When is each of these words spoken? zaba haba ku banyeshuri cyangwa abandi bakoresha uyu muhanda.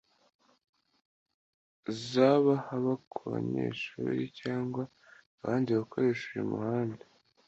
zaba 2.09 2.53
haba 2.67 2.93
ku 3.11 3.19
banyeshuri 3.33 4.21
cyangwa 4.39 4.81
abandi 5.39 5.69
bakoresha 5.77 6.23
uyu 6.31 6.49
muhanda. 6.53 7.03